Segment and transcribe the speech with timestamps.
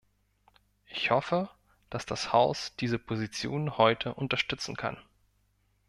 [0.87, 1.47] Ich hoffe,
[1.91, 4.97] dass das Haus diese Position heute unterstützen kann.